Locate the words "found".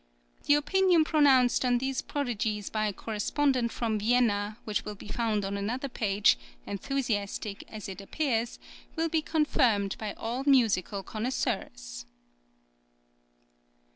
5.09-5.45